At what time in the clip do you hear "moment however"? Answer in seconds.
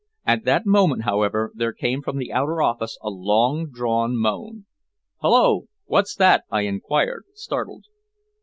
0.65-1.51